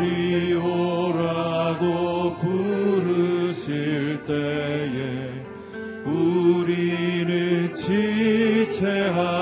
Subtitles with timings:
[0.00, 5.44] 나리 오라고 부르실 때에
[6.06, 9.39] 우리는 지체하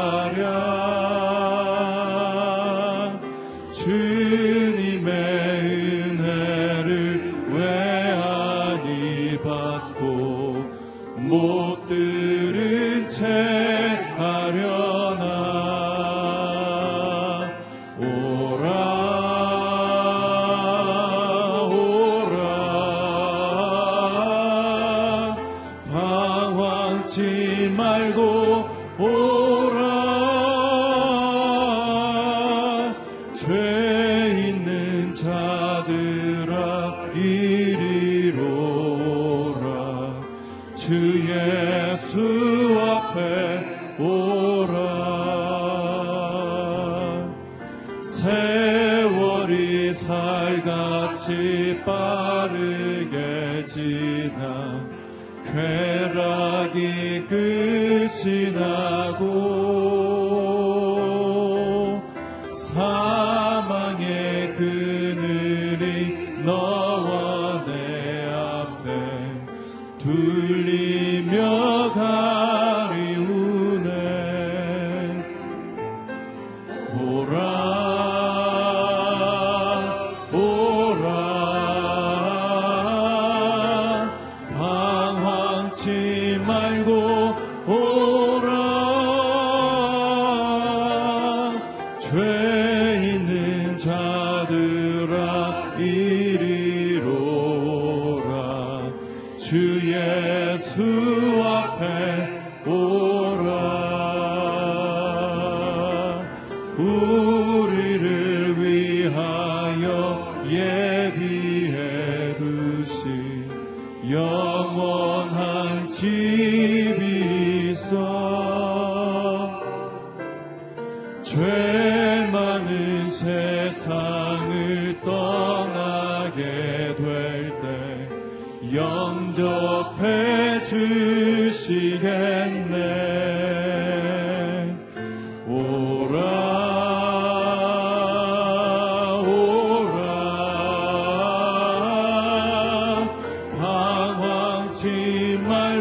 [70.08, 70.77] fully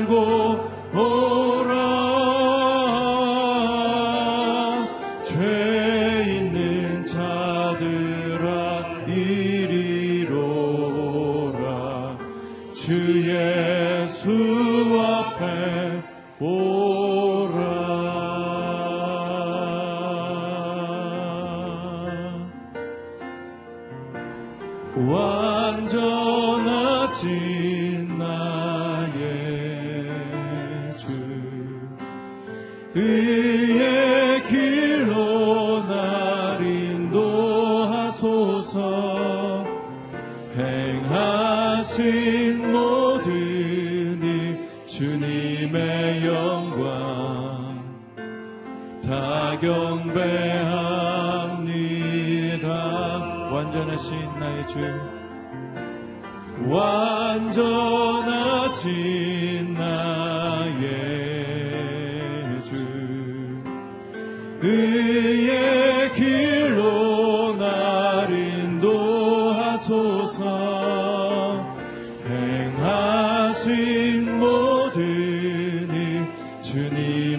[0.05, 0.46] 过。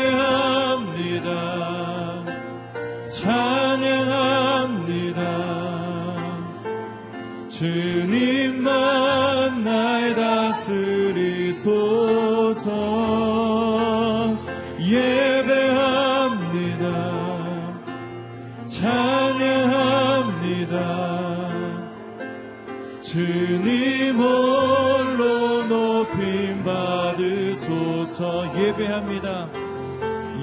[28.16, 29.50] 받으소서 예배합니다.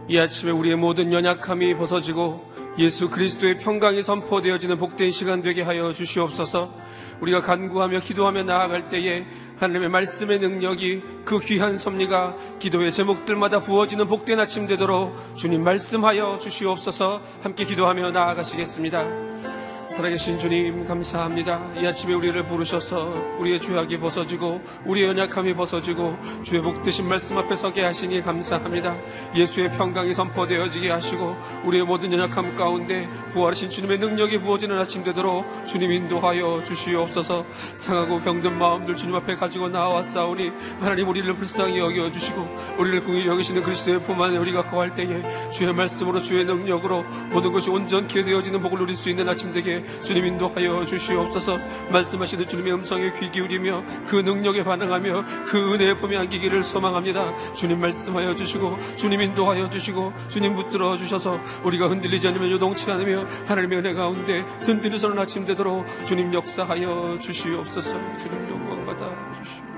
[0.09, 2.44] 이 아침에 우리의 모든 연약함이 벗어지고
[2.77, 6.74] 예수 그리스도의 평강이 선포되어지는 복된 시간 되게 하여 주시옵소서
[7.21, 9.25] 우리가 간구하며 기도하며 나아갈 때에
[9.59, 17.21] 하나님의 말씀의 능력이 그 귀한 섭리가 기도의 제목들마다 부어지는 복된 아침 되도록 주님 말씀하여 주시옵소서
[17.44, 19.64] 함께 기도하며 나아가시겠습니다.
[19.95, 21.71] 살아계신 주님 감사합니다.
[21.77, 27.81] 이 아침에 우리를 부르셔서 우리의 죄악이 벗어지고 우리의 연약함이 벗어지고 주의 복되신 말씀 앞에 서게
[27.81, 28.94] 하시니 감사합니다.
[29.33, 35.94] 예수의 평강이 선포되어지게 하시고 우리의 모든 연약함 가운데 부활하신 주님의 능력이 부어지는 아침 되도록 주님
[35.94, 37.45] 인도하여 주시옵소서
[37.75, 40.51] 상하고 병든 마음들 주님 앞에 가지고 나와싸우니
[40.81, 46.19] 하나님 우리를 불쌍히 여겨주시고 우리를 궁히 여기시는 그리스도의 품 안에 우리가 거할 때에 주의 말씀으로
[46.19, 51.57] 주의 능력으로 모든 것이 온전케 되어지는 복을 누릴 수 있는 아침 되게 주님 인도하여 주시옵소서.
[51.91, 57.53] 말씀하시는 주님의 음성에 귀 기울이며 그 능력에 반응하며 그 은혜의 품에 안기기를 소망합니다.
[57.55, 63.79] 주님 말씀하여 주시고 주님 인도하여 주시고 주님 붙들어 주셔서 우리가 흔들리지 않으며 요동치 않으며 하나님의
[63.79, 67.95] 은혜 가운데 든든히 서는 아침 되도록 주님 역사하여 주시옵소서.
[68.17, 69.09] 주님 영광 받아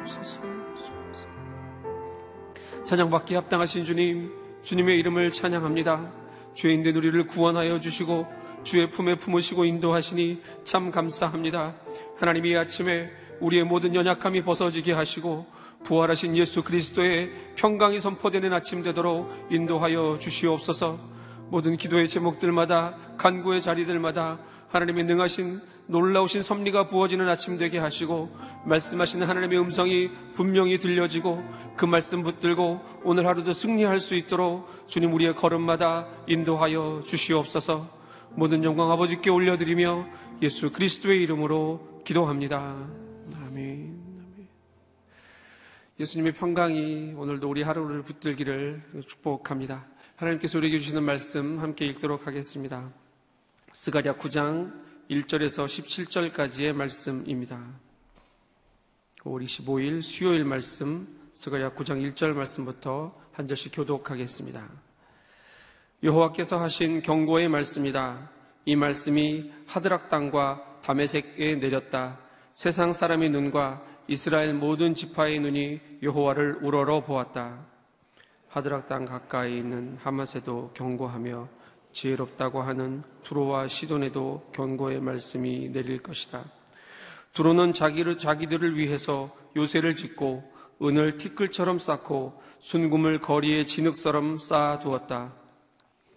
[0.06, 0.42] 주시옵소서.
[2.86, 4.31] 찬양받기 합당하신 주님
[4.63, 6.12] 주님의 이름을 찬양합니다.
[6.53, 8.27] 죄인된 우리를 구원하여 주시고
[8.68, 11.74] 주의 품에 품으시고 인도하시니 참 감사합니다.
[12.18, 13.10] 하나님 이 아침에
[13.40, 15.46] 우리의 모든 연약함이 벗어지게 하시고
[15.86, 21.00] 부활하신 예수 그리스도의 평강이 선포되는 아침 되도록 인도하여 주시옵소서
[21.48, 24.38] 모든 기도의 제목들마다 간구의 자리들마다
[24.68, 31.41] 하나님의 능하신 놀라우신 섭리가 부어지는 아침 되게 하시고 말씀하시는 하나님의 음성이 분명히 들려지고
[31.77, 37.97] 그 말씀 붙들고 오늘 하루도 승리할 수 있도록 주님 우리의 걸음마다 인도하여 주시옵소서
[38.38, 40.08] 모든 영광 아버지께 올려드리며
[40.44, 42.88] 예수 그리스도의 이름으로 기도합니다.
[43.36, 44.00] 아멘.
[46.00, 49.88] 예수님의 평강이 오늘도 우리 하루를 붙들기를 축복합니다.
[50.17, 52.94] 하나님께서 우리에게 주시는 말씀 함께 읽도록 하겠습니다.
[53.74, 54.72] 스가랴 9장
[55.10, 57.60] 1절에서 17절까지의 말씀입니다.
[59.22, 64.87] 5월 25일 수요일 말씀 스가랴 9장 1절 말씀부터 한 절씩 교독하겠습니다.
[66.04, 68.30] 여호와께서 하신 경고의 말씀이다.
[68.66, 72.20] 이 말씀이 하드락 땅과 다메섹에 내렸다.
[72.54, 77.66] 세상 사람의 눈과 이스라엘 모든 지파의 눈이 여호와를 우러러 보았다.
[78.48, 81.50] 하드락 땅 가까이 있는 하마세도 경고하며
[81.94, 86.44] 지혜롭다고 하는 두로와 시돈에도 경고의 말씀이 내릴 것이다.
[87.34, 90.44] 두로는 자기를 자기들을 위해서 요새를 짓고
[90.80, 95.34] 은을 티끌처럼 쌓고 순금을 거리에 진흙처럼 쌓아 두었다.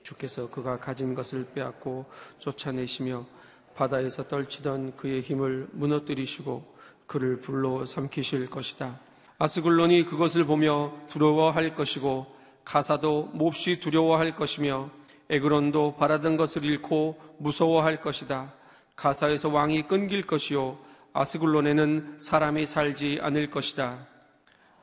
[0.02, 2.06] 주께서 그가 가진 것을 빼앗고
[2.38, 3.26] 쫓아내시며
[3.74, 6.64] 바다에서 떨치던 그의 힘을 무너뜨리시고
[7.06, 8.98] 그를 불로 삼키실 것이다.
[9.38, 12.26] 아스글론이 그것을 보며 두려워할 것이고
[12.64, 14.90] 가사도 몹시 두려워할 것이며
[15.30, 18.52] 에그론도 바라던 것을 잃고 무서워할 것이다.
[18.96, 20.78] 가사에서 왕이 끊길 것이요
[21.12, 24.06] 아스글론에는 사람이 살지 않을 것이다.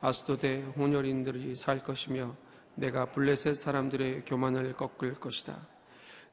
[0.00, 2.34] 아스도데 혼혈인들이 살 것이며
[2.78, 5.56] 내가 블레셋 사람들의 교만을 꺾을 것이다.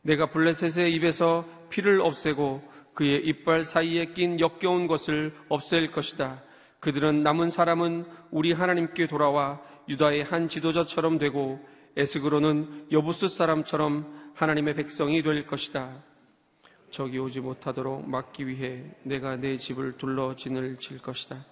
[0.04, 2.62] 내가 블레셋의 입에서 피를 없애고
[2.94, 6.44] 그의 이빨 사이에 낀 역겨운 것을 없앨 것이다.
[6.80, 9.60] 그들은 남은 사람은 우리 하나님께 돌아와
[9.90, 11.60] 유다의 한 지도자처럼 되고
[11.98, 16.04] 에스그로는 여부스 사람처럼 하나님의 백성이 될 것이다.
[16.92, 21.44] 적이 오지 못하도록 막기 위해 내가 내 집을 둘러 진을 칠 것이다.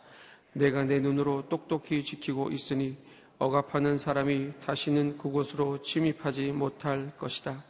[0.54, 2.96] 내가 내 눈으로 똑똑히 지키고 있으니
[3.40, 7.64] 억압하는 사람이 다시는 그곳으로 침입하지 못할 것이다.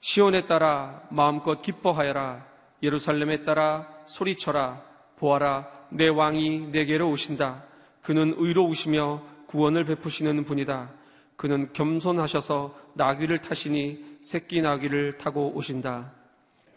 [0.00, 2.46] 시온에 따라 마음껏 기뻐하여라.
[2.82, 4.82] 예루살렘에 따라 소리쳐라.
[5.16, 5.70] 보아라.
[5.90, 7.64] 내 왕이 내게로 오신다.
[8.02, 10.90] 그는 의로우시며 구원을 베푸시는 분이다.
[11.36, 16.12] 그는 겸손하셔서 나귀를 타시니 새끼 나귀를 타고 오신다.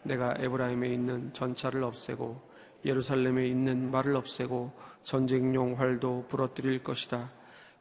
[0.02, 2.40] 내가 에브라임에 있는 전차를 없애고
[2.84, 7.30] 예루살렘에 있는 말을 없애고 전쟁용 활도 부러뜨릴 것이다.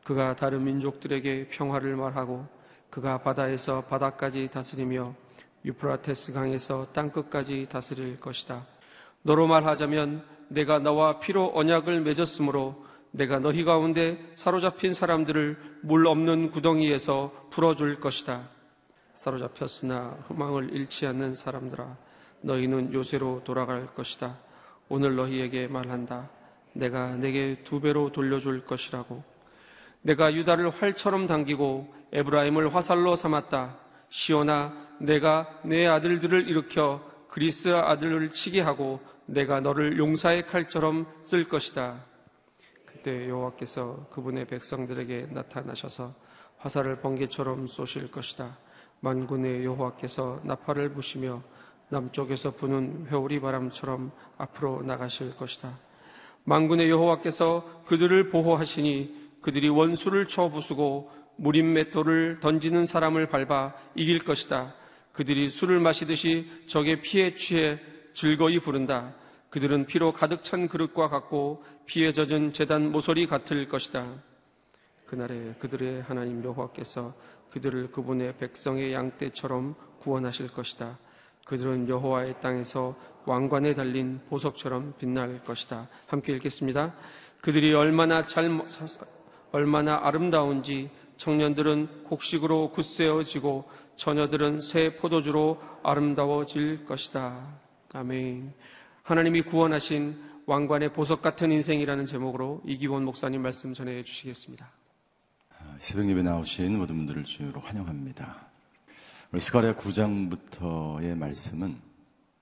[0.05, 2.45] 그가 다른 민족들에게 평화를 말하고
[2.91, 5.15] 그가 바다에서 바다까지 다스리며
[5.65, 8.67] 유프라테스 강에서 땅끝까지 다스릴 것이다.
[9.23, 17.47] 너로 말하자면 내가 너와 피로 언약을 맺었으므로 내가 너희 가운데 사로잡힌 사람들을 물 없는 구덩이에서
[17.49, 18.43] 풀어줄 것이다.
[19.15, 21.97] 사로잡혔으나 희망을 잃지 않는 사람들아
[22.41, 24.37] 너희는 요새로 돌아갈 것이다.
[24.87, 26.29] 오늘 너희에게 말한다.
[26.73, 29.34] 내가 내게 두 배로 돌려줄 것이라고.
[30.05, 33.75] 내가 유다를 활처럼 당기고 에브라임을 화살로 삼았다.
[34.09, 42.05] 시오나 내가 내 아들들을 일으켜 그리스 아들을 치게 하고 내가 너를 용사의 칼처럼 쓸 것이다.
[42.85, 46.13] 그때 여호와께서 그분의 백성들에게 나타나셔서
[46.59, 48.59] 화살을 번개처럼 쏘실 것이다.
[48.99, 51.41] 만군의 여호와께서 나팔을 부시며
[51.89, 55.79] 남쪽에서 부는 회오리 바람처럼 앞으로 나가실 것이다.
[56.43, 64.73] 만군의 여호와께서 그들을 보호하시니 그들이 원수를 쳐 부수고 무림 맷돌을 던지는 사람을 밟아 이길 것이다.
[65.11, 67.79] 그들이 술을 마시듯이 적의 피에 취해
[68.15, 69.13] 즐거이 부른다.
[69.51, 74.07] 그들은 피로 가득 찬 그릇과 같고 피에 젖은 재단 모서리 같을 것이다.
[75.05, 77.13] 그날에 그들의 하나님 여호와께서
[77.51, 80.97] 그들을 그분의 백성의 양떼처럼 구원하실 것이다.
[81.45, 85.87] 그들은 여호와의 땅에서 왕관에 달린 보석처럼 빛날 것이다.
[86.07, 86.95] 함께 읽겠습니다.
[87.41, 88.49] 그들이 얼마나 잘
[89.55, 93.63] 얼마나 아름다운지 청년들은 곡식으로 굳세어지고
[93.95, 97.57] 처녀들은 새 포도주로 아름다워질 것이다.
[97.93, 98.53] 아멘.
[99.03, 104.69] 하나님이 구원하신 왕관의 보석 같은 인생이라는 제목으로 이기원 목사님 말씀 전해 주시겠습니다.
[105.77, 108.47] 새벽 예배 나오신 모든 분들을 주로 환영합니다.
[109.39, 111.77] 스가랴 9장부터의 말씀은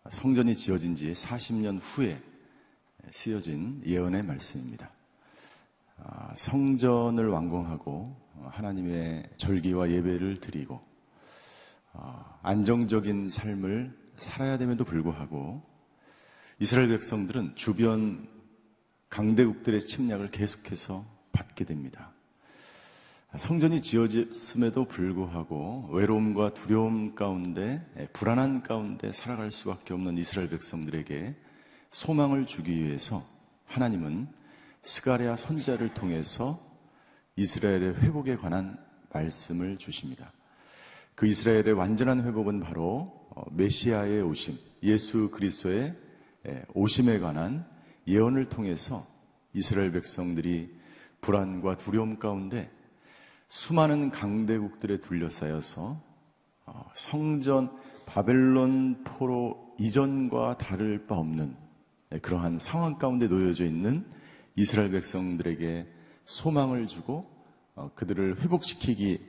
[0.10, 2.20] 성전이 지어진 지 40년 후에
[3.12, 4.90] 쓰여진 예언의 말씀입니다.
[5.98, 10.82] 아, 성전을 완공하고 하나님의 절기와 예배를 드리고
[11.94, 15.62] 아, 안정적인 삶을 살아야 됨에도 불구하고
[16.60, 18.28] 이스라엘 백성들은 주변
[19.10, 22.12] 강대국들의 침략을 계속해서 받게 됩니다.
[23.38, 27.84] 성전이 지어졌음에도 불구하고 외로움과 두려움 가운데
[28.14, 31.36] 불안한 가운데 살아갈 수밖에 없는 이스라엘 백성들에게
[31.92, 33.24] 소망을 주기 위해서
[33.66, 34.28] 하나님은
[34.84, 36.60] 스가랴 선지자를 통해서
[37.38, 38.78] 이스라엘의 회복에 관한
[39.14, 40.32] 말씀을 주십니다.
[41.16, 45.96] 그 이스라엘의 완전한 회복은 바로 어, 메시아의 오심, 예수 그리스도의
[46.74, 47.66] 오심에 관한
[48.08, 49.08] 예언을 통해서
[49.54, 50.78] 이스라엘 백성들이
[51.22, 52.70] 불안과 두려움 가운데
[53.48, 56.02] 수많은 강대국들에 둘러싸여서
[56.66, 57.72] 어, 성전
[58.06, 61.56] 바벨론 포로 이전과 다를 바 없는
[62.22, 64.06] 그러한 상황 가운데 놓여져 있는
[64.56, 65.88] 이스라엘 백성들에게
[66.26, 67.30] 소망을 주고
[67.76, 69.20] 어, 그들을 회복시키기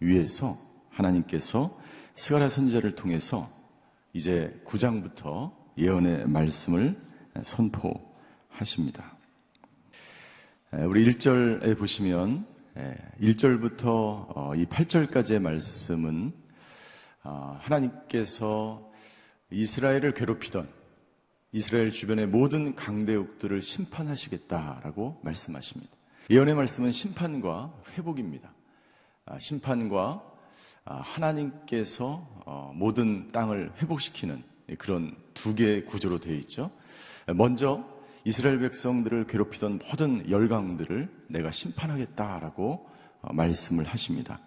[0.00, 0.58] 위해서
[0.90, 1.78] 하나님께서
[2.14, 3.48] 스가랴 선지자를 통해서
[4.12, 7.00] 이제 9장부터 예언의 말씀을
[7.42, 9.16] 선포하십니다.
[10.72, 12.46] 우리 1절에 보시면
[13.20, 16.32] 1절부터 어, 이 8절까지의 말씀은
[17.24, 18.90] 어, 하나님께서
[19.50, 20.68] 이스라엘을 괴롭히던
[21.54, 25.92] 이스라엘 주변의 모든 강대국들을 심판하시겠다라고 말씀하십니다.
[26.30, 28.54] 예언의 말씀은 심판과 회복입니다.
[29.26, 30.22] 아, 심판과
[30.86, 34.42] 아, 하나님께서 어, 모든 땅을 회복시키는
[34.78, 36.70] 그런 두 개의 구조로 되어 있죠.
[37.34, 37.86] 먼저
[38.24, 42.88] 이스라엘 백성들을 괴롭히던 모든 열강들을 내가 심판하겠다라고
[43.20, 44.40] 어, 말씀을 하십니다.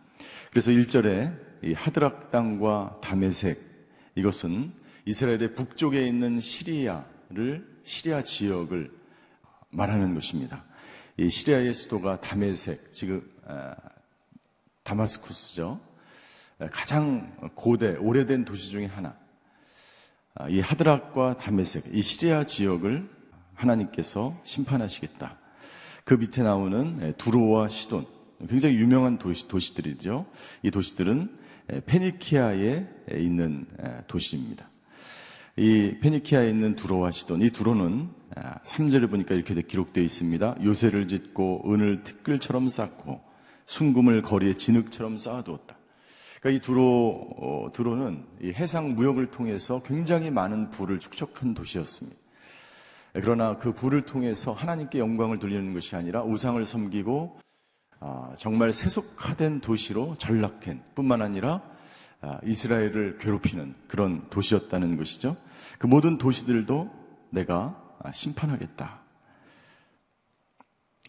[0.49, 3.61] 그래서 1절에 하드락 땅과 다메색
[4.15, 4.71] 이것은
[5.05, 8.91] 이스라엘의 북쪽에 있는 시리아를 시리아 지역을
[9.69, 10.65] 말하는 것입니다.
[11.17, 13.75] 이 시리아의 수도가 다메색 지금 아,
[14.83, 15.79] 다마스쿠스죠.
[16.71, 19.15] 가장 고대 오래된 도시 중의 하나.
[20.33, 23.09] 아, 이 하드락과 다메색 이 시리아 지역을
[23.53, 25.37] 하나님께서 심판하시겠다.
[26.03, 28.05] 그 밑에 나오는 예, 두로와 시돈
[28.49, 30.25] 굉장히 유명한 도시, 도시들이죠.
[30.61, 31.39] 이 도시들은
[31.73, 34.69] 예, 페니키아에 있는 예, 도시입니다.
[35.57, 38.09] 이 페니키아에 있는 두로와 시돈 이 두로는
[38.65, 40.57] 3절을 아, 보니까 이렇게 기록되어 있습니다.
[40.61, 43.21] 요새를 짓고 은을 티끌처럼 쌓고
[43.65, 45.77] 순금을 거리에 진흙처럼 쌓아두었다.
[46.41, 52.19] 그러니까 이 두로 어, 두로는 이 해상 무역을 통해서 굉장히 많은 부를 축적한 도시였습니다.
[53.13, 57.39] 그러나 그 부를 통해서 하나님께 영광을 돌리는 것이 아니라 우상을 섬기고
[58.01, 61.74] 아, 정말 세속화된 도시로 전락한 뿐만 아니라 아,
[62.43, 65.37] 이스라엘을 괴롭히는 그런 도시였다는 것이죠.
[65.79, 66.91] 그 모든 도시들도
[67.29, 69.01] 내가 아, 심판하겠다.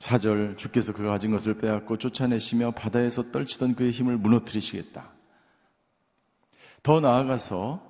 [0.00, 5.10] 4절 주께서 그가 가진 것을 빼앗고 쫓아내시며 바다에서 떨치던 그의 힘을 무너뜨리시겠다.
[6.82, 7.82] 더 나아가서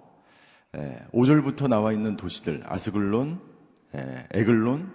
[1.13, 3.41] 5절부터 나와 있는 도시들 아스글론,
[4.33, 4.93] 에글론,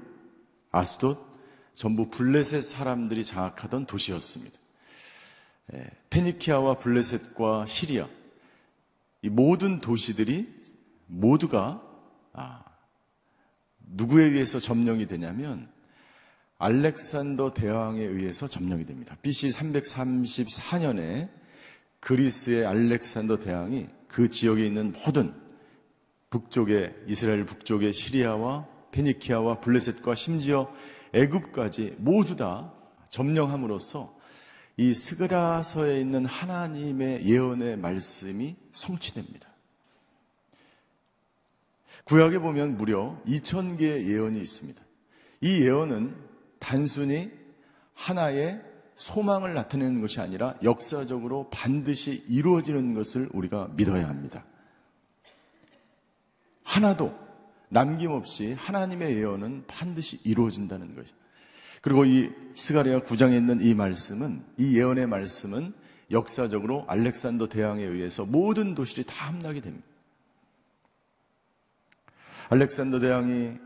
[0.71, 1.17] 아스돗
[1.73, 4.60] 전부 블레셋 사람들이 장악하던 도시였습니다.
[6.09, 8.07] 페니키아와 블레셋과 시리아
[9.21, 10.47] 이 모든 도시들이
[11.07, 11.81] 모두가
[12.33, 12.63] 아,
[13.79, 15.69] 누구에 의해서 점령이 되냐면
[16.57, 19.17] 알렉산더 대왕에 의해서 점령이 됩니다.
[19.21, 21.29] BC 334년에
[21.99, 25.33] 그리스의 알렉산더 대왕이 그 지역에 있는 모든
[26.29, 30.71] 북쪽의 이스라엘 북쪽의 시리아와 페니키아와 블레셋과 심지어
[31.13, 32.73] 애굽까지 모두 다
[33.09, 34.15] 점령함으로써
[34.81, 39.47] 이 스그라서에 있는 하나님의 예언의 말씀이 성취됩니다.
[42.05, 44.81] 구약에 보면 무려 2000개의 예언이 있습니다.
[45.41, 46.15] 이 예언은
[46.57, 47.29] 단순히
[47.93, 48.59] 하나의
[48.95, 54.43] 소망을 나타내는 것이 아니라 역사적으로 반드시 이루어지는 것을 우리가 믿어야 합니다.
[56.63, 57.15] 하나도
[57.69, 61.13] 남김없이 하나님의 예언은 반드시 이루어진다는 것이.
[61.81, 65.73] 그리고 이 스가리아 9장에 있는 이 말씀은 이 예언의 말씀은
[66.11, 69.87] 역사적으로 알렉산더 대왕에 의해서 모든 도시들이 다 함락이 됩니다.
[72.49, 73.57] 알렉산더 대왕이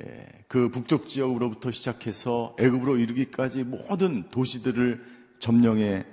[0.00, 5.04] 예, 그 북쪽 지역으로부터 시작해서 애굽으로 이르기까지 모든 도시들을
[5.38, 6.06] 점령해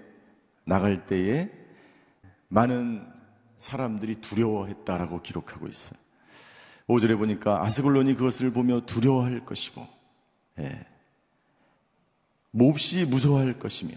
[0.65, 1.49] 나갈 때에
[2.49, 3.07] 많은
[3.57, 5.97] 사람들이 두려워했다라고 기록하고 있어요.
[6.87, 9.87] 5절에 보니까 아스글론이 그것을 보며 두려워할 것이고
[10.59, 10.85] 예,
[12.51, 13.93] 몹시 무서워할 것이며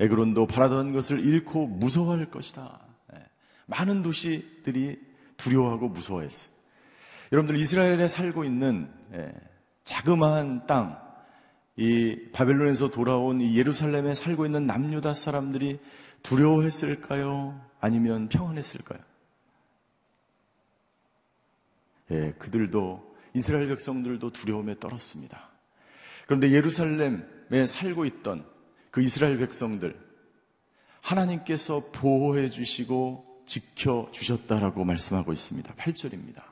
[0.00, 2.80] 에그론도 바라던 것을 잃고 무서워할 것이다.
[3.14, 3.24] 예,
[3.66, 4.98] 많은 도시들이
[5.36, 6.52] 두려워하고 무서워했어요.
[7.30, 9.32] 여러분들 이스라엘에 살고 있는 예,
[9.84, 11.00] 자그마한 땅,
[11.76, 15.80] 이 바벨론에서 돌아온 이 예루살렘에 살고 있는 남유다 사람들이
[16.22, 17.60] 두려워했을까요?
[17.80, 19.00] 아니면 평안했을까요?
[22.10, 25.48] 예, 그들도 이스라엘 백성들도 두려움에 떨었습니다.
[26.26, 27.24] 그런데 예루살렘에
[27.66, 28.44] 살고 있던
[28.90, 29.94] 그 이스라엘 백성들
[31.02, 35.74] 하나님께서 보호해 주시고 지켜 주셨다라고 말씀하고 있습니다.
[35.74, 36.42] 8절입니다.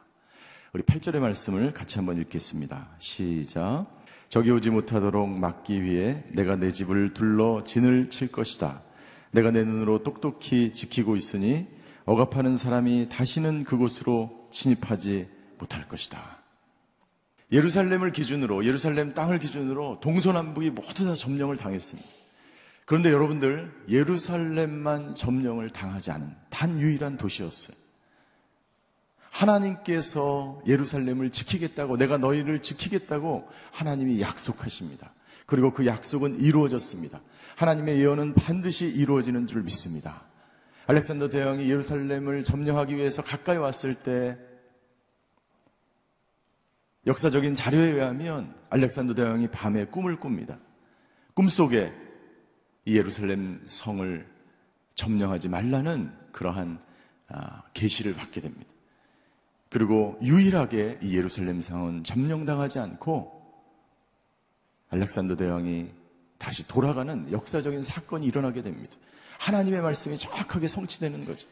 [0.72, 2.90] 우리 8절의 말씀을 같이 한번 읽겠습니다.
[2.98, 3.86] 시작.
[4.28, 8.82] 적이 오지 못하도록 막기 위해 내가 내 집을 둘러 진을 칠 것이다.
[9.32, 11.66] 내가 내 눈으로 똑똑히 지키고 있으니
[12.04, 16.39] 억압하는 사람이 다시는 그곳으로 침입하지 못할 것이다.
[17.52, 22.08] 예루살렘을 기준으로, 예루살렘 땅을 기준으로 동서남북이 모두 다 점령을 당했습니다.
[22.84, 27.76] 그런데 여러분들, 예루살렘만 점령을 당하지 않은 단 유일한 도시였어요.
[29.30, 35.12] 하나님께서 예루살렘을 지키겠다고 내가 너희를 지키겠다고 하나님이 약속하십니다.
[35.46, 37.20] 그리고 그 약속은 이루어졌습니다.
[37.56, 40.22] 하나님의 예언은 반드시 이루어지는 줄 믿습니다.
[40.86, 44.36] 알렉산더 대왕이 예루살렘을 점령하기 위해서 가까이 왔을 때
[47.06, 50.58] 역사적인 자료에 의하면 알렉산더 대왕이 밤에 꿈을 꿉니다.
[51.34, 51.92] 꿈속에
[52.84, 54.26] 이 예루살렘 성을
[54.94, 56.78] 점령하지 말라는 그러한
[57.28, 58.66] 아, 계시를 받게 됩니다.
[59.70, 63.40] 그리고 유일하게 이 예루살렘 상은 점령당하지 않고
[64.90, 65.88] 알렉산더 대왕이
[66.38, 68.96] 다시 돌아가는 역사적인 사건이 일어나게 됩니다.
[69.38, 71.46] 하나님의 말씀이 정확하게 성취되는 거죠.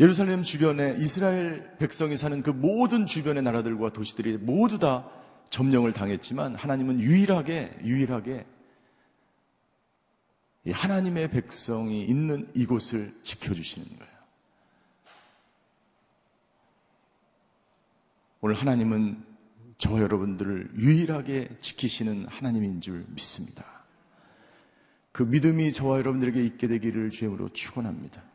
[0.00, 5.06] 예루살렘 주변에 이스라엘 백성이 사는 그 모든 주변의 나라들과 도시들이 모두 다
[5.50, 8.46] 점령을 당했지만 하나님은 유일하게, 유일하게
[10.72, 14.10] 하나님의 백성이 있는 이곳을 지켜주시는 거예요.
[18.40, 19.22] 오늘 하나님은
[19.76, 23.64] 저와 여러분들을 유일하게 지키시는 하나님인 줄 믿습니다.
[25.12, 28.29] 그 믿음이 저와 여러분들에게 있게 되기를 주임으로 축원합니다.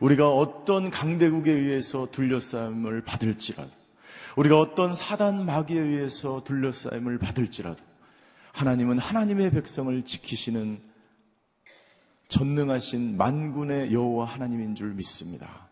[0.00, 3.70] 우리가 어떤 강대국에 의해서 둘러싸임을 받을지라도
[4.36, 7.78] 우리가 어떤 사단 마귀에 의해서 둘러싸임을 받을지라도
[8.52, 10.80] 하나님은 하나님의 백성을 지키시는
[12.28, 15.68] 전능하신 만군의 여호와 하나님인 줄 믿습니다.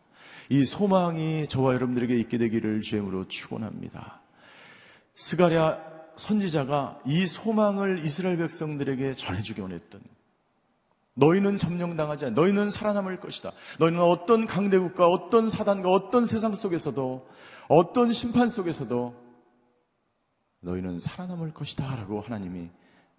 [0.50, 4.20] 이 소망이 저와 여러분들에게 있게 되기를 주임으로 축원합니다.
[5.14, 10.02] 스가랴 선지자가 이 소망을 이스라엘 백성들에게 전해주기 원했던
[11.14, 12.34] 너희는 점령당하지 않아.
[12.34, 13.52] 너희는 살아남을 것이다.
[13.78, 17.28] 너희는 어떤 강대국과 어떤 사단과 어떤 세상 속에서도
[17.68, 19.14] 어떤 심판 속에서도
[20.60, 21.94] 너희는 살아남을 것이다.
[21.96, 22.70] 라고 하나님이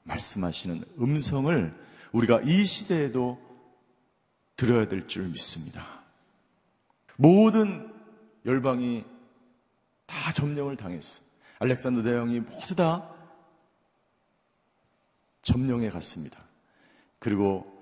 [0.04, 1.76] 말씀하시는 음성을
[2.12, 3.40] 우리가 이 시대에도
[4.56, 5.86] 들어야 될 줄 믿습니다.
[7.18, 7.92] 모든
[8.46, 9.06] 열방이
[10.06, 11.24] 다 점령을 당했어.
[11.60, 13.08] 알렉산더 대왕이 모두 다
[15.42, 16.40] 점령해 갔습니다.
[17.20, 17.81] 그리고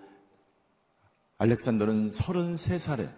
[1.39, 3.13] 알렉산더는 33살에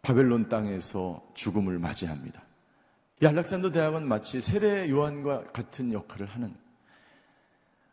[0.00, 2.42] 바벨론 땅에서 죽음을 맞이합니다.
[3.22, 6.56] 이 알렉산더 대왕은 마치 세례 요한과 같은 역할을 하는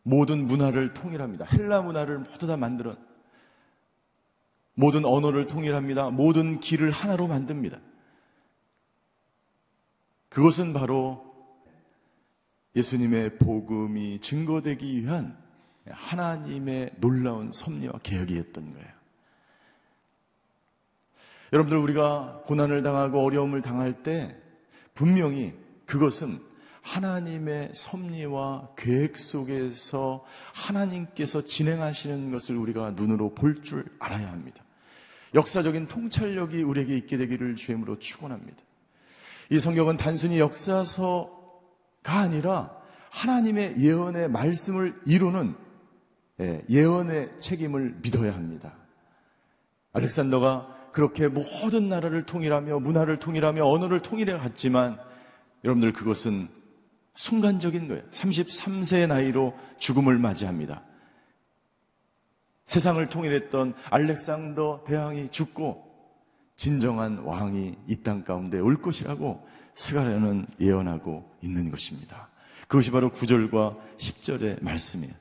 [0.04, 1.46] 모든 문화를 통일합니다.
[1.46, 2.96] 헬라 문화를 모두 다 만들어
[4.74, 6.10] 모든 언어를 통일합니다.
[6.10, 7.80] 모든 길을 하나로 만듭니다.
[10.30, 11.30] 그것은 바로
[12.78, 15.40] 예수님의 복음이 증거되기 위한
[15.93, 18.88] 하나님의 놀라운 섭리와 계획이었던 거예요.
[21.54, 24.36] 여러분들 우리가 고난을 당하고 어려움을 당할 때
[24.93, 25.54] 분명히
[25.86, 26.41] 그것은
[26.82, 34.63] 하나님의 섭리와 계획 속에서 하나님께서 진행하시는 것을 우리가 눈으로 볼 줄 알아야 합니다.
[35.36, 38.62] 역사적인 통찰력이 우리에게 있게 되기를 주임으로 축원합니다.
[39.49, 41.30] 이 성경은 단순히 역사서가
[42.06, 42.75] 아니라
[43.12, 45.56] 하나님의 예언의 말씀을 이루는
[46.39, 48.74] 예, 예언의 책임을 믿어야 합니다.
[49.94, 54.98] 알렉산더가 그렇게 모든 나라를 통일하며 문화를 통일하며 언어를 통일해 갔지만
[55.63, 56.50] 여러분들 그것은
[57.13, 58.04] 순간적인 거예요.
[58.10, 60.84] 33세의 나이로 죽음을 맞이합니다.
[62.65, 65.91] 세상을 통일했던 알렉산더 대왕이 죽고
[66.56, 72.30] 진정한 왕이 이 땅 가운데 올 것이라고 스가랴는 예언하고 있는 것입니다.
[72.67, 75.13] 그것이 바로 9절과 10절의 말씀이에요.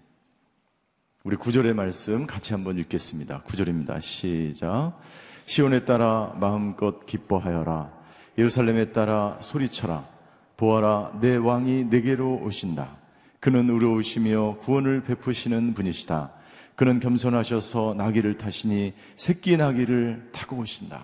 [1.22, 3.42] 우리 9절의 말씀 같이 한번 읽겠습니다.
[3.42, 4.00] 9절입니다.
[4.00, 4.98] 시작.
[5.44, 7.92] 시온에 따라 마음껏 기뻐하여라.
[8.38, 10.08] 예루살렘에 따라 소리쳐라.
[10.56, 12.96] 보아라, 내 왕이 내게로 오신다.
[13.38, 16.32] 그는 의로우시며 구원을 베푸시는 분이시다.
[16.74, 21.02] 그는 겸손하셔서 나귀를 타시니 새끼 나귀를 타고 오신다.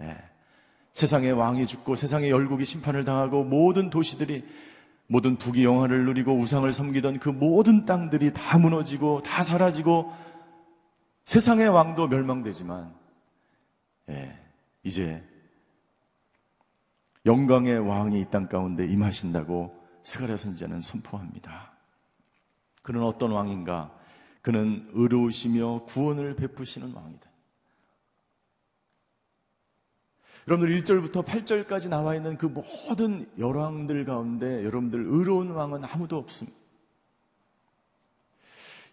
[0.00, 0.16] 예.
[0.94, 4.44] 세상의 왕이 죽고 세상의 열국이 심판을 당하고 모든 도시들이
[5.08, 10.12] 모든 부귀 영화를 누리고 우상을 섬기던 그 모든 땅들이 다 무너지고 다 사라지고
[11.24, 12.94] 세상의 왕도 멸망되지만
[14.10, 14.38] 예,
[14.82, 15.24] 이제
[17.26, 21.72] 영광의 왕이 이 땅 가운데 임하신다고 스가랴 선지자는 선포합니다.
[22.82, 23.94] 그는 어떤 왕인가?
[24.40, 27.27] 그는 의로우시며 구원을 베푸시는 왕이다.
[30.48, 36.56] 여러분들 1절부터 8절까지 나와 있는 그 모든 열왕들 가운데 여러분들 의로운 왕은 아무도 없습니다.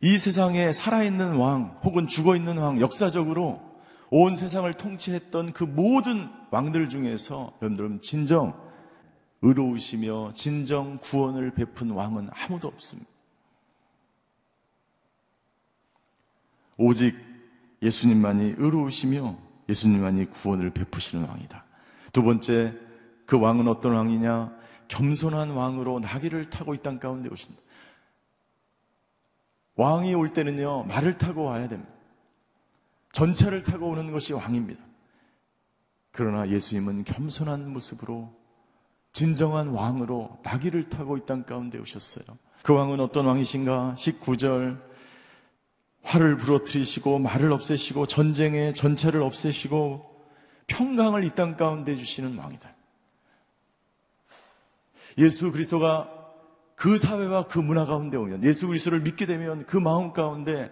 [0.02, 3.62] 이 세상에 살아있는 왕 혹은 죽어있는 왕 역사적으로
[4.10, 8.54] 온 세상을 통치했던 그 모든 왕들 중에서 여러분들 진정
[9.42, 13.10] 의로우시며 진정 구원을 베푼 왕은 아무도 없습니다.
[16.78, 17.16] 오직
[17.82, 21.64] 예수님만이 의로우시며 예수님만이 구원을 베푸시는 왕이다.
[22.14, 22.74] 두 번째,
[23.26, 24.56] 그 왕은 어떤 왕이냐?
[24.88, 27.60] 겸손한 왕으로 나귀를 타고 이 땅 가운데 오신다.
[29.76, 31.92] 왕이 올 때는요, 말을 타고 와야 됩니다.
[33.12, 34.84] 전차를 타고 오는 것이 왕입니다.
[36.12, 38.34] 그러나 예수님은 겸손한 모습으로
[39.12, 42.26] 진정한 왕으로 나귀를 타고 이 땅 가운데 오셨어요.
[42.64, 43.96] 그 왕은 어떤 왕이신가?
[43.98, 44.80] 19절
[46.06, 50.14] 화를 부러뜨리시고 말을 없애시고 전쟁의 전차를 없애시고
[50.68, 52.74] 평강을 이 땅 가운데 주시는 왕이다.
[55.18, 56.12] 예수 그리스도가
[56.76, 60.72] 그 사회와 그 문화 가운데 오면 예수 그리스도를 믿게 되면 그 마음 가운데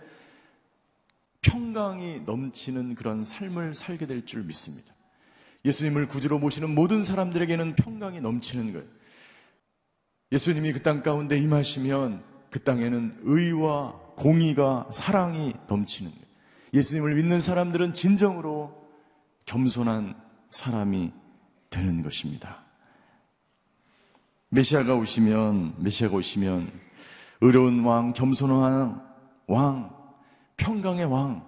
[1.41, 4.93] 평강이 넘치는 그런 삶을 살게 될 줄 믿습니다.
[5.65, 8.85] 예수님을 구주로 모시는 모든 사람들에게는 평강이 넘치는 거예요.
[10.31, 16.11] 예수님이 그 땅 가운데 임하시면 그 땅에는 의와 공의가 사랑이 넘치는.
[16.73, 18.73] 예수님을 믿는 사람들은 진정으로
[19.45, 20.15] 겸손한
[20.49, 21.11] 사람이
[21.69, 22.63] 되는 것입니다.
[24.49, 26.71] 메시아가 오시면 메시아가 오시면
[27.41, 29.01] 의로운 왕, 겸손한
[29.47, 29.95] 왕,
[30.57, 31.43] 평강의 왕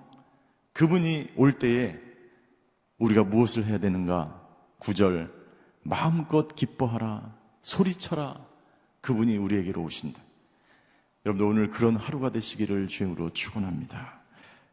[0.73, 1.99] 그분이 올 때에
[2.97, 4.41] 우리가 무엇을 해야 되는가?
[4.80, 5.32] 9절
[5.84, 8.43] 마음껏 기뻐하라, 소리쳐라.
[9.01, 10.19] 그분이 우리에게로 오신다.
[11.25, 14.21] 여러분들 오늘 그런 하루가 되시기를 주임으로 축원합니다.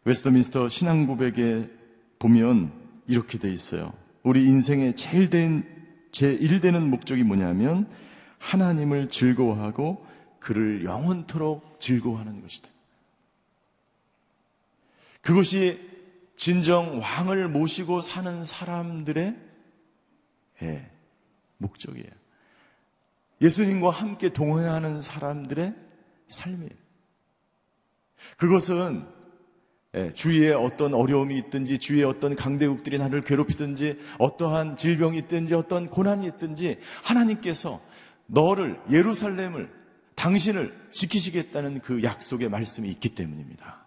[0.04, 1.70] 웨스터민스터 신앙 고백에
[2.18, 2.72] 보면
[3.06, 3.92] 이렇게 돼 있어요.
[4.22, 5.64] 우리 인생의 제일 된,
[6.12, 7.88] 제일 되는 목적이 뭐냐면
[8.38, 10.06] 하나님을 즐거워하고
[10.40, 12.68] 그를 영원토록 즐거워하는 것이다.
[15.22, 15.80] 그것이
[16.34, 19.36] 진정 왕을 모시고 사는 사람들의
[20.62, 20.90] 예,
[21.58, 22.10] 목적이에요.
[23.40, 25.74] 예수님과 함께 동행하는 사람들의
[26.28, 26.70] 삶이에요.
[28.36, 29.06] 그것은
[29.94, 36.26] 예, 주위에 어떤 어려움이 있든지 주위에 어떤 강대국들이 나를 괴롭히든지 어떠한 질병이 있든지 어떤 고난이
[36.28, 37.82] 있든지 하나님께서
[38.26, 39.70] 너를 예루살렘을
[40.14, 43.86] 당신을 지키시겠다는 그 약속의 말씀이 있기 때문입니다.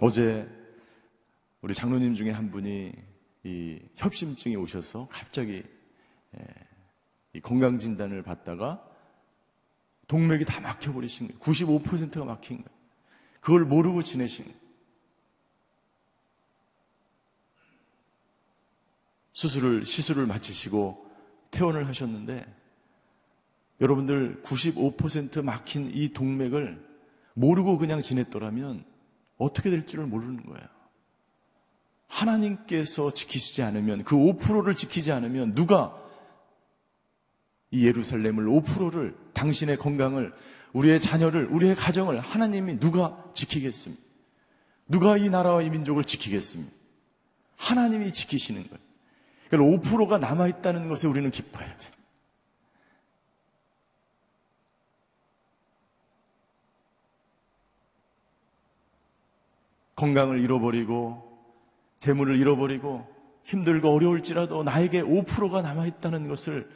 [0.00, 0.48] 어제
[1.60, 2.92] 우리 장로님 중에 한 분이
[3.42, 5.64] 이 협심증이 오셔서 갑자기
[7.34, 8.84] 이 건강 진단을 받다가
[10.06, 11.40] 동맥이 다 막혀버리신 거예요.
[11.40, 12.78] 95%가 막힌 거예요.
[13.40, 14.52] 그걸 모르고 지내신.
[19.32, 21.06] 수술을, 시술을 마치시고
[21.50, 22.44] 퇴원을 하셨는데
[23.80, 26.84] 여러분들 95% 막힌 이 동맥을
[27.34, 28.84] 모르고 그냥 지냈더라면
[29.36, 30.66] 어떻게 될 줄을 모르는 거예요.
[32.08, 36.07] 하나님께서 지키시지 않으면 그 5%를 지키지 않으면 누가
[37.70, 40.32] 이 예루살렘을 5%를 당신의 건강을
[40.72, 44.02] 우리의 자녀를 우리의 가정을 하나님이 누가 지키겠습니까?
[44.88, 46.72] 누가 이 나라와 이 민족을 지키겠습니까?
[47.56, 48.78] 하나님이 지키시는 거예요.
[49.50, 51.92] 그러니까 5%가 남아 있다는 것에 우리는 기뻐해야 돼요.
[59.96, 61.28] 건강을 잃어버리고
[61.98, 63.06] 재물을 잃어버리고
[63.42, 66.70] 힘들고 어려울지라도 나에게 5%가 남아 있다는 것을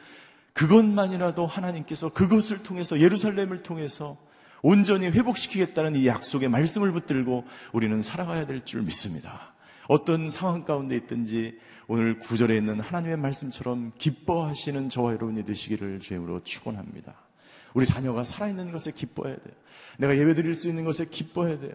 [0.53, 4.17] 그것만이라도 하나님께서 그것을 통해서 예루살렘을 통해서
[4.61, 9.53] 온전히 회복시키겠다는 이 약속의 말씀을 붙들고 우리는 살아가야 될 줄 믿습니다.
[9.87, 17.13] 어떤 상황 가운데 있든지 오늘 구절에 있는 하나님의 말씀처럼 기뻐하시는 저와 여러분이 되시기를 주임으로 축원합니다.
[17.73, 19.53] 우리 자녀가 살아있는 것에 기뻐해야 돼요.
[19.97, 21.73] 내가 예배드릴 수 있는 것에 기뻐해야 돼요.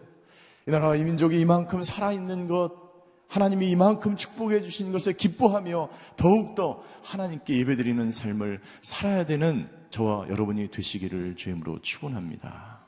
[0.67, 2.88] 이 나라와 이 민족이 이만큼 살아있는 것,
[3.29, 11.35] 하나님이 이만큼 축복해 주신 것에 기뻐하며 더욱더 하나님께 예배드리는 삶을 살아야 되는 저와 여러분이 되시기를
[11.35, 12.79] 주임으로 축원합니다.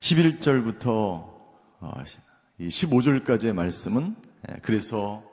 [0.00, 1.32] 11절부터
[2.60, 4.14] 15절까지의 말씀은
[4.50, 5.24] 예, 그래서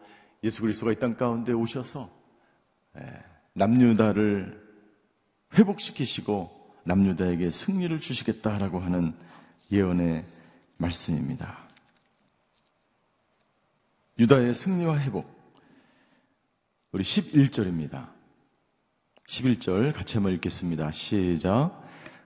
[0.44, 2.10] 예수 그리스도가 이 땅 가운데 오셔서
[2.98, 3.06] 예,
[3.54, 4.62] 남유다를
[5.54, 6.50] 회복시키시고
[6.86, 9.14] 남유다에게 승리를 주시겠다라고 하는
[9.72, 10.24] 예언의
[10.78, 11.71] 말씀입니다.
[14.22, 15.26] 유다의 승리와 회복.
[16.92, 18.10] 우리 11절입니다.
[19.28, 20.92] 11절 같이 한번 읽겠습니다.
[20.92, 21.82] 시작.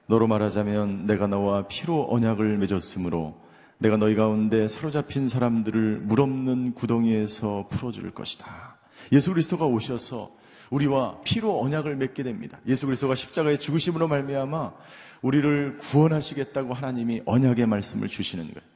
[0.08, 3.39] 너로 말하자면 내가 너와 피로 언약을 맺었으므로
[3.77, 8.77] 내가 너희 가운데 사로잡힌 사람들을 물없는 구덩이에서 풀어줄 것이다.
[9.13, 10.36] 예수 그리스도가 오셔서
[10.71, 12.60] 우리와 피로 언약을 맺게 됩니다.
[12.67, 14.73] 예수 그리스도가 십자가의 죽으심으로 말미암아
[15.21, 18.74] 우리를 구원하시겠다고 하나님이 언약의 말씀을 주시는 거예요.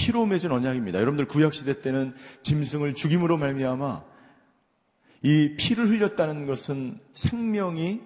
[0.00, 0.98] 피로 맺은 언약입니다.
[0.98, 4.02] 여러분들 구약 시대 때는 짐승을 죽임으로 말미암아
[5.22, 8.00] 이 피를 흘렸다는 것은 생명이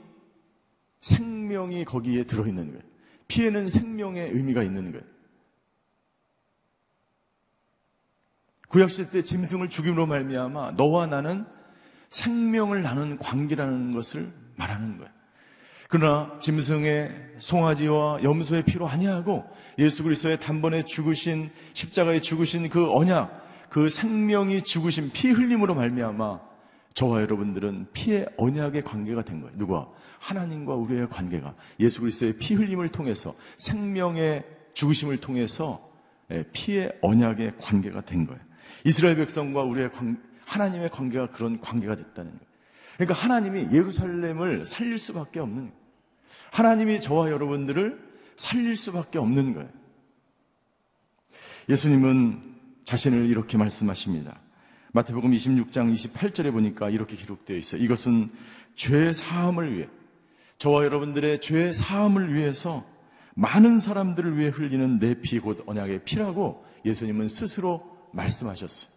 [1.02, 2.82] 생명이 거기에 들어 있는 거예요.
[3.28, 5.06] 피에는 생명의 의미가 있는 거예요.
[8.70, 11.46] 구약 시대 때 짐승을 죽임으로 말미암아 너와 나는
[12.08, 15.13] 생명을 나눈 관계라는 것을 말하는 거예요.
[15.94, 19.44] 그러나 짐승의 송아지와 염소의 피로 아니하고
[19.78, 26.40] 예수 그리스도의 단번에 죽으신 십자가에 죽으신 그 언약, 그 생명이 죽으신 피 흘림으로 말미암아
[26.94, 29.56] 저와 여러분들은 피의 언약의 관계가 된 거예요.
[29.56, 29.86] 누가?
[30.18, 35.92] 하나님과 우리의 관계가 예수 그리스도의 피 흘림을 통해서 생명의 죽으심을 통해서
[36.32, 38.40] 예, 피의 언약의 관계가 된 거예요.
[38.84, 42.54] 이스라엘 백성과 우리의 관, 하나님의 관계가 그런 관계가 됐다는 거예요.
[42.96, 45.83] 그러니까 하나님이 예루살렘을 살릴 수밖에 없는 거예요.
[46.52, 48.00] 하나님이 저와 여러분들을
[48.36, 49.68] 살릴 수밖에 없는 거예요.
[51.68, 54.40] 예수님은 자신을 이렇게 말씀하십니다.
[54.92, 57.82] 마태복음 26장 28절에 보니까 이렇게 기록되어 있어요.
[57.82, 58.30] 이것은
[58.76, 59.88] 죄 사함을 위해
[60.58, 62.84] 저와 여러분들의 죄 사함을 위해서
[63.34, 68.92] 많은 사람들을 위해 흘리는 내 피 곧 언약의 피라고 예수님은 스스로 말씀하셨어요.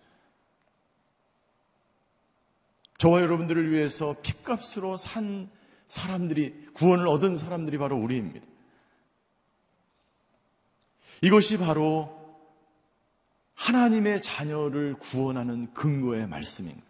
[3.00, 5.50] 저와 여러분들을 위해서 피값으로 산
[5.88, 8.46] 사람들이, 구원을 얻은 사람들이 바로 우리입니다.
[11.22, 12.16] 이것이 바로
[13.56, 16.86] 하나님의 자녀를 구원하는 근거의 말씀입니다.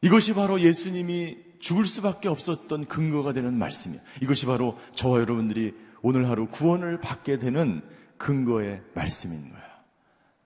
[0.00, 4.02] 이것이 바로 예수님이 죽을 수밖에 없었던 근거가 되는 말씀이에요.
[4.20, 7.88] 이것이 바로 저와 여러분들이 오늘 하루 구원을 받게 되는
[8.18, 9.72] 근거의 말씀인 거예요.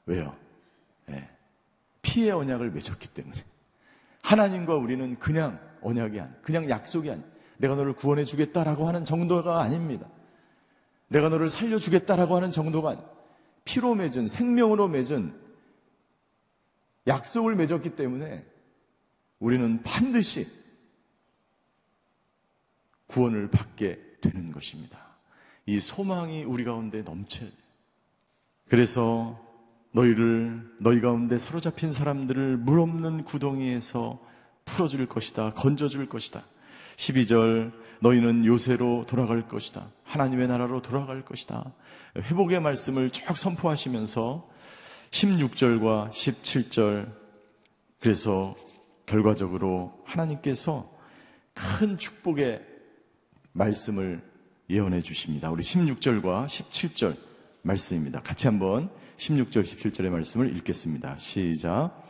[0.04, 0.36] 왜요?
[1.06, 1.30] 네.
[2.02, 3.42] 피의 언약을 맺었기 때문에.
[4.26, 7.22] 하나님과 우리는 그냥 언약이 아니, 그냥 약속이 아니.
[7.58, 10.08] 내가 너를 구원해 주겠다라고 하는 정도가 아닙니다.
[11.06, 13.00] 내가 너를 살려 주겠다라고 하는 정도가 아니.
[13.64, 15.32] 피로 맺은, 생명으로 맺은
[17.06, 18.44] 약속을 맺었기 때문에
[19.38, 20.48] 우리는 반드시
[23.06, 24.98] 구원을 받게 되는 것입니다.
[25.66, 27.56] 이 소망이 우리 가운데 넘쳐야 돼.
[28.68, 29.40] 그래서
[29.92, 34.20] 너희를 너희 가운데 사로잡힌 사람들을 물 없는 구덩이에서
[34.64, 35.52] 풀어줄 것이다.
[35.54, 36.42] 건져줄 것이다.
[36.96, 39.90] 12절 너희는 요새로 돌아갈 것이다.
[40.04, 41.72] 하나님의 나라로 돌아갈 것이다.
[42.16, 44.48] 회복의 말씀을 쭉 선포하시면서
[45.10, 47.12] 16절과 17절
[48.00, 48.54] 그래서
[49.06, 50.92] 결과적으로 하나님께서
[51.54, 52.60] 큰 축복의
[53.52, 54.22] 말씀을
[54.68, 55.50] 예언해 주십니다.
[55.50, 57.16] 우리 16절과 17절
[57.62, 58.20] 말씀입니다.
[58.20, 61.16] 같이 한번 16절, 17절의 말씀을 읽겠습니다.
[61.18, 62.02] 시작.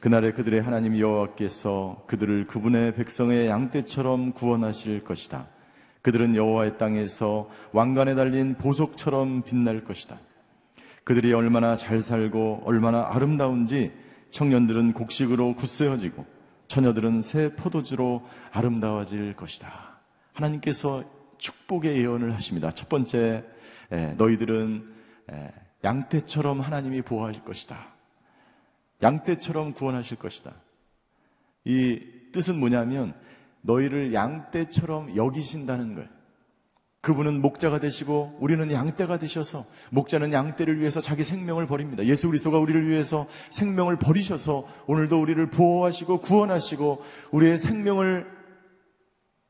[0.00, 5.46] 그날에 그들의 하나님 여호와께서 그들을 그분의 백성의 양떼처럼 구원하실 것이다.
[6.02, 10.18] 그들은 여호와의 땅에서 왕관에 달린 보석처럼 빛날 것이다.
[11.04, 13.92] 그들이 얼마나 잘 살고 얼마나 아름다운지
[14.30, 16.24] 청년들은 곡식으로 굳세어지고
[16.66, 20.00] 처녀들은 새 포도주로 아름다워질 것이다.
[20.32, 21.04] 하나님께서
[21.38, 22.70] 축복의 예언을 하십니다.
[22.70, 23.44] 첫 번째,
[24.16, 24.90] 너희들은
[25.84, 27.76] 양떼처럼 하나님이 보호하실 것이다.
[29.02, 30.52] 양떼처럼 구원하실 것이다.
[31.64, 32.00] 이
[32.32, 33.14] 뜻은 뭐냐면
[33.62, 36.08] 너희를 양떼처럼 여기신다는 거예요.
[37.00, 42.04] 그분은 목자가 되시고 우리는 양떼가 되셔서 목자는 양떼를 위해서 자기 생명을 버립니다.
[42.04, 48.30] 예수 그리스도가 우리를 위해서 생명을 버리셔서 오늘도 우리를 보호하시고 구원하시고 우리의 생명을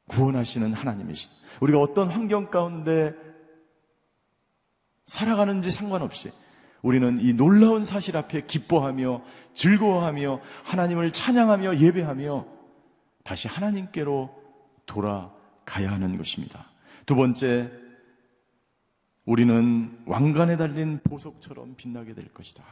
[0.08, 1.30] 구원하시는 하나님이신.
[1.60, 3.14] 우리가 어떤 환경 가운데
[5.06, 6.32] 살아가는지 상관없이
[6.82, 9.22] 우리는 이 놀라운 사실 앞에 기뻐하며
[9.54, 12.46] 즐거워하며 하나님을 찬양하며 예배하며
[13.22, 14.42] 다시 하나님께로
[14.86, 16.70] 돌아가야 하는 것입니다.
[17.06, 17.70] 두 번째,
[19.24, 22.64] 우리는 왕관에 달린 보석처럼 빛나게 될 것이다.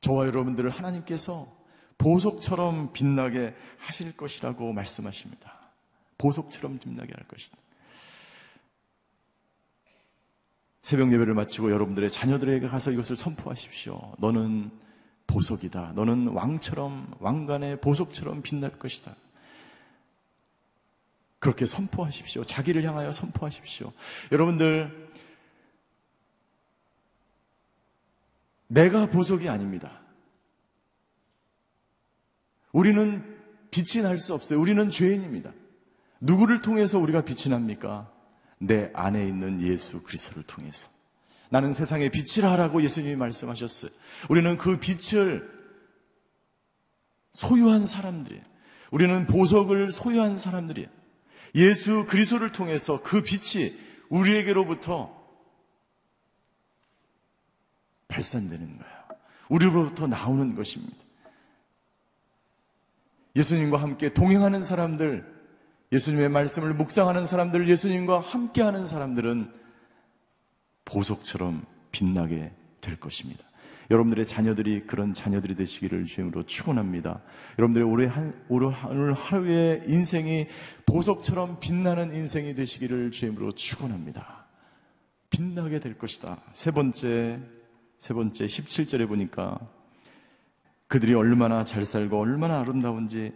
[0.00, 1.46] 저와 여러분들을 하나님께서
[1.98, 5.58] 보석처럼 빛나게 하실 것이라고 말씀하십니다.
[6.18, 7.58] 보석처럼 빛나게 할 것이다.
[10.82, 14.14] 새벽 예배를 마치고 여러분들의 자녀들에게 가서 이것을 선포하십시오.
[14.18, 14.70] 너는
[15.26, 15.92] 보석이다.
[15.94, 19.14] 너는 왕처럼, 왕관의 보석처럼 빛날 것이다.
[21.38, 22.44] 그렇게 선포하십시오.
[22.44, 23.92] 자기를 향하여 선포하십시오.
[24.32, 25.10] 여러분들,
[28.66, 30.00] 내가 보석이 아닙니다.
[32.72, 33.38] 우리는
[33.70, 34.60] 빛이 날 수 없어요.
[34.60, 35.52] 우리는 죄인입니다.
[36.20, 38.12] 누구를 통해서 우리가 빛이 납니까?
[38.62, 40.90] 내 안에 있는 예수 그리스도를 통해서.
[41.48, 43.90] 나는 세상의 빛이라라고 예수님이 말씀하셨어요.
[44.28, 45.50] 우리는 그 빛을
[47.32, 48.42] 소유한 사람들이에요.
[48.90, 50.88] 우리는 보석을 소유한 사람들이에요.
[51.54, 53.74] 예수 그리스도를 통해서 그 빛이
[54.10, 55.18] 우리에게로부터
[58.08, 59.00] 발산되는 거예요.
[59.48, 60.96] 우리로부터 나오는 것입니다.
[63.34, 65.39] 예수님과 함께 동행하는 사람들,
[65.92, 69.50] 예수님의 말씀을 묵상하는 사람들, 예수님과 함께하는 사람들은
[70.84, 73.44] 보석처럼 빛나게 될 것입니다.
[73.90, 77.22] 여러분들의 자녀들이 그런 자녀들이 되시기를 주임으로 축원합니다.
[77.58, 78.72] 여러분들의 올해 한, 오늘
[79.12, 80.46] 하루의 인생이
[80.86, 84.46] 보석처럼 빛나는 인생이 되시기를 주임으로 축원합니다.
[85.30, 86.40] 빛나게 될 것이다.
[86.52, 87.40] 세 번째,
[87.98, 89.58] 세 번째 17절에 보니까
[90.86, 93.32] 그들이 얼마나 잘 살고 얼마나 아름다운지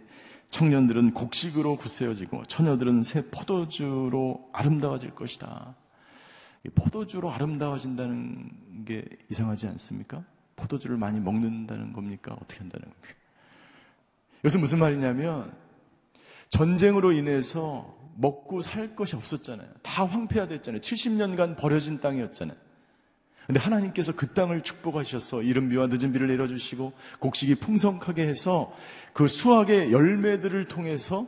[0.49, 5.75] 청년들은 곡식으로 굳세어지고 처녀들은 새 포도주로 아름다워질 것이다.
[6.73, 10.23] 포도주로 아름다워진다는 게 이상하지 않습니까?
[10.55, 12.33] 포도주를 많이 먹는다는 겁니까?
[12.33, 13.15] 어떻게 한다는 겁니까?
[14.39, 15.53] 이것은 무슨 말이냐면
[16.49, 19.67] 전쟁으로 인해서 먹고 살 것이 없었잖아요.
[19.81, 20.81] 다 황폐화됐잖아요.
[20.81, 22.57] 70년간 버려진 땅이었잖아요.
[23.45, 28.75] 근데 하나님께서 그 땅을 축복하셔서 이른 비와 늦은 비를 내려주시고 곡식이 풍성하게 해서
[29.13, 31.27] 그 수확의 열매들을 통해서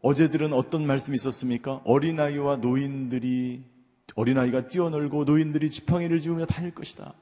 [0.00, 1.80] 어제들은 어떤 말씀이 있었습니까?
[1.84, 3.64] 어린아이와 노인들이
[4.14, 7.14] 어린아이가 뛰어놀고 노인들이 지팡이를 지우며 다닐 것이다.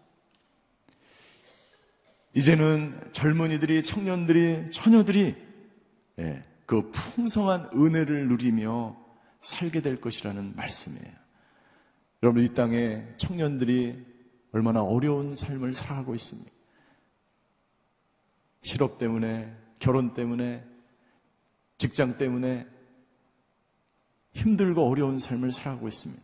[2.35, 5.37] 이제는 젊은이들이 청년들이 처녀들이
[6.19, 8.97] 예, 그 풍성한 은혜를 누리며
[9.41, 11.24] 살게 될 것이라는 말씀이에요.
[12.25, 14.03] 여러분 이 땅에 청년들이
[14.53, 16.51] 얼마나 어려운 삶을 살아가고 있습니까?
[18.63, 20.65] 실업 때문에, 결혼 때문에,
[21.77, 22.67] 직장 때문에
[24.33, 26.23] 힘들고 어려운 삶을 살아가고 있습니다.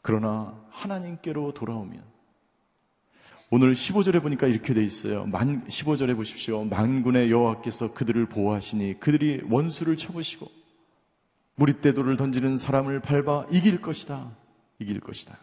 [0.00, 2.02] 그러나 하나님께로 돌아오면
[3.50, 5.24] 오늘 15절에 보니까 이렇게 돼 있어요.
[5.26, 6.64] 만 15절에 보십시오.
[6.64, 10.61] 만군의 여호와께서 그들을 보호하시니 그들이 원수를 쳐보시고
[11.56, 14.30] 무리떼돌을 던지는 사람을 밟아 이길 것이다.
[14.78, 15.36] 이길 것이다.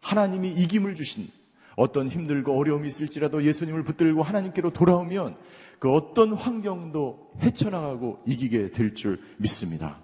[0.00, 1.28] 하나님이 이김을 주신
[1.76, 5.36] 어떤 힘들고 어려움이 있을지라도 예수님을 붙들고 하나님께로 돌아오면
[5.78, 9.96] 그 어떤 환경도 헤쳐나가고 이기게 될 줄 믿습니다.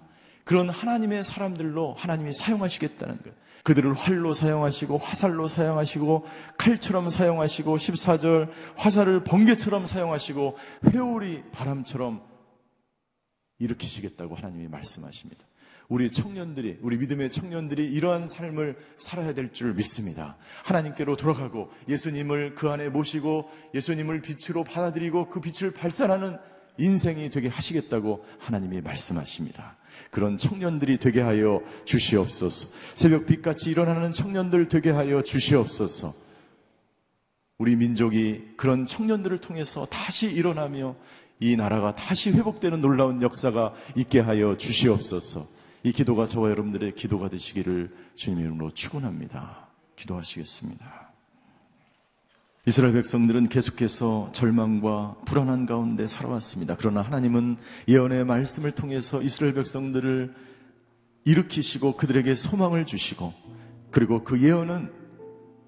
[0.43, 3.33] 그런 하나님의 사람들로 하나님이 사용하시겠다는 것.
[3.63, 6.25] 그들을 활로 사용하시고 화살로 사용하시고
[6.57, 12.21] 칼처럼 사용하시고 14절 화살을 번개처럼 사용하시고 회오리 바람처럼
[13.59, 15.45] 일으키시겠다고 하나님이 말씀하십니다.
[15.89, 20.35] 우리 청년들이, 우리 믿음의 청년들이 이러한 삶을 살아야 될 줄 믿습니다.
[20.65, 26.37] 하나님께로 돌아가고 예수님을 그 안에 모시고 예수님을 빛으로 받아들이고 그 빛을 발산하는
[26.77, 29.77] 인생이 되게 하시겠다고 하나님이 말씀하십니다.
[30.11, 32.69] 그런 청년들이 되게 하여 주시옵소서.
[32.95, 36.13] 새벽 빛같이 일어나는 청년들 되게 하여 주시옵소서.
[37.57, 40.95] 우리 민족이 그런 청년들을 통해서 다시 일어나며
[41.39, 45.47] 이 나라가 다시 회복되는 놀라운 역사가 있게 하여 주시옵소서.
[45.83, 49.67] 이 기도가 저와 여러분들의 기도가 되시기를 주님의 이름으로 축원합니다.
[49.95, 51.07] 기도하시겠습니다.
[52.65, 56.75] 이스라엘 백성들은 계속해서 절망과 불안한 가운데 살아왔습니다.
[56.77, 57.55] 그러나 하나님은
[57.87, 60.33] 예언의 말씀을 통해서 이스라엘 백성들을
[61.23, 63.33] 일으키시고 그들에게 소망을 주시고
[63.91, 64.91] 그리고 그 예언은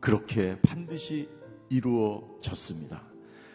[0.01, 1.29] 그렇게 반드시
[1.69, 3.08] 이루어졌습니다.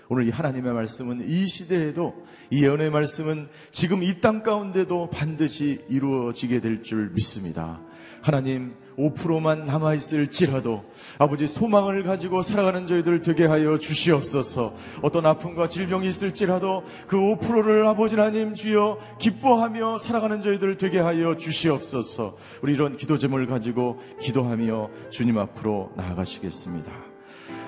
[0.09, 2.14] 오늘 이 하나님의 말씀은 이 시대에도
[2.50, 7.80] 이 예언의 말씀은 지금 이 땅 가운데도 반드시 이루어지게 될 줄 믿습니다.
[8.20, 10.84] 하나님 5%만 남아있을지라도
[11.18, 18.14] 아버지 소망을 가지고 살아가는 저희들 되게 하여 주시옵소서 어떤 아픔과 질병이 있을지라도 그 5%를 아버지
[18.16, 25.38] 하나님 주여 기뻐하며 살아가는 저희들 되게 하여 주시옵소서 우리 이런 기도 제목을 가지고 기도하며 주님
[25.38, 27.13] 앞으로 나아가시겠습니다.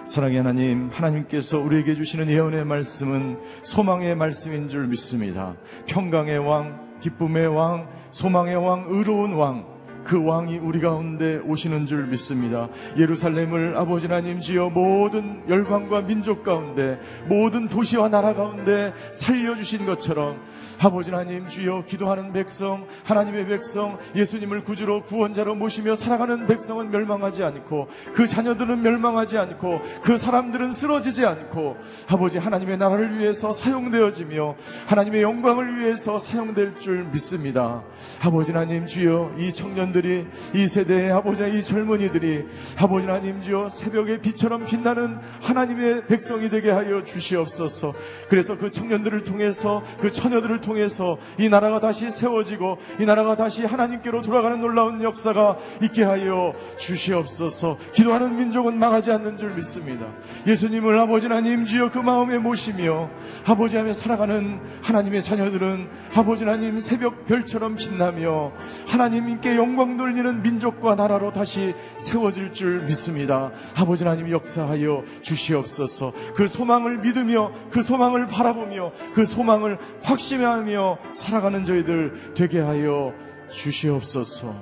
[0.06, 5.56] 사랑의 하나님, 하나님께서 우리에게 주시는 예언의 말씀은 소망의 말씀인 줄 믿습니다.
[5.86, 9.66] 평강의 왕, 기쁨의 왕, 소망의 왕, 의로운 왕,
[10.06, 12.68] 그 왕이 우리 가운데 오시는 줄 믿습니다.
[12.96, 20.40] 예루살렘을 아버지 하나님 지어 모든 열방과 민족 가운데 모든 도시와 나라 가운데 살려주신 것처럼
[20.78, 27.88] 아버지 하나님 주여 기도하는 백성 하나님의 백성 예수님을 구주로 구원자로 모시며 살아가는 백성은 멸망하지 않고
[28.14, 31.76] 그 자녀들은 멸망하지 않고 그 사람들은 쓰러지지 않고
[32.08, 34.54] 아버지 하나님의 나라를 위해서 사용되어지며
[34.86, 37.82] 하나님의 영광을 위해서 사용될 줄 믿습니다.
[38.22, 42.44] 아버지 하나님 주여 이 청년들 이 이 세대의 아버지 이 젊은이들이
[42.78, 47.94] 아버지 하나님 주여 새벽의 빛처럼 빛나는 하나님의 백성이 되게 하여 주시옵소서.
[48.28, 54.22] 그래서 그 청년들을 통해서 그 처녀들을 통해서 이 나라가 다시 세워지고 이 나라가 다시 하나님께로
[54.22, 57.78] 돌아가는 놀라운 역사가 있게 하여 주시옵소서.
[57.92, 60.06] 기도하는 민족은 망하지 않는 줄 믿습니다.
[60.46, 63.10] 예수님을 아버지 하나님 주여 그 마음에 모시며
[63.44, 68.52] 아버지 하며 살아가는 하나님의 자녀들은 아버지 하나님 새벽 별처럼 빛나며
[68.88, 73.52] 하나님께 영광 돌리는 민족과 나라로 다시 세워질 줄 믿습니다.
[73.76, 76.12] 아버지 하나님 역사하여 주시옵소서.
[76.34, 83.14] 그 소망을 믿으며 그 소망을 바라보며 그 소망을 확신하며 살아가는 저희들 되게 하여
[83.50, 84.54] 주시옵소서.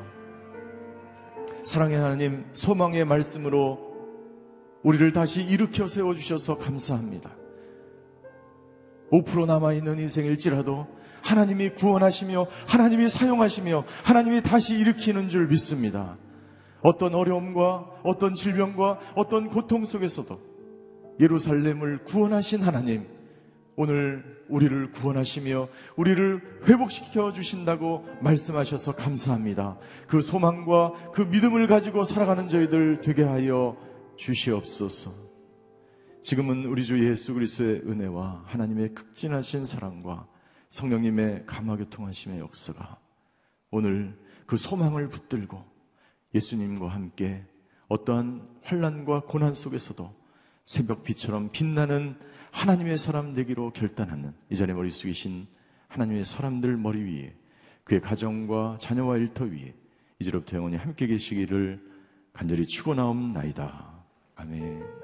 [1.64, 3.79] 사랑의 하나님, 소망의 말씀으로
[4.83, 7.31] 우리를 다시 일으켜 세워주셔서 감사합니다.
[9.11, 10.87] 5% 남아있는 인생일지라도
[11.25, 16.16] 하나님이 구원하시며 하나님이 사용하시며 하나님이 다시 일으키는 줄 믿습니다.
[16.83, 20.39] 어떤 어려움과 어떤 질병과 어떤 고통 속에서도
[21.18, 23.07] 예루살렘을 구원하신 하나님,
[23.77, 29.79] 오늘 우리를 구원하시며 우리를 회복시켜 주신다고 말씀하셔서 감사합니다.
[30.07, 33.77] 그 소망과 그 믿음을 가지고 살아가는 저희들 되게 하여
[34.16, 35.12] 주시옵소서.
[36.22, 40.27] 지금은 우리 주 예수 그리스도의 은혜와 하나님의 극진하신 사랑과
[40.75, 42.99] 성령님의 감화교통하심의 역사가
[43.70, 45.64] 오늘 그 소망을 붙들고
[46.35, 47.45] 예수님과 함께
[47.87, 50.12] 어떠한 환란과 고난 속에서도
[50.64, 52.16] 새벽 빛처럼 빛나는
[52.51, 55.47] 하나님의 사람 되기로 결단하는 이 자리에 머리 숙이신
[55.87, 57.37] 하나님의 사람들 머리 위에
[57.85, 59.77] 그의 가정과 자녀와 일터 위에
[60.18, 61.89] 이제로부터 영원히 함께 계시기를
[62.33, 63.95] 간절히 축원하옵나이다.
[64.35, 65.04] 아멘.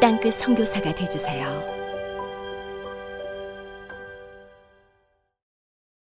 [0.00, 1.77] 땅끝 선교사가 되주세요.